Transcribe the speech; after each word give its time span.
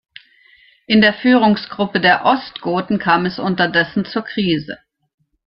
In 0.87 0.99
der 1.01 1.13
Führungsgruppe 1.13 2.01
der 2.01 2.25
Ostgoten 2.25 2.97
kam 2.97 3.27
es 3.27 3.37
unterdessen 3.37 4.03
zur 4.03 4.23
Krise. 4.23 4.79